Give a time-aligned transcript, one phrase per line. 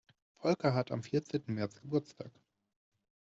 [0.39, 2.31] Volker hat am vierzehnten März Geburtstag.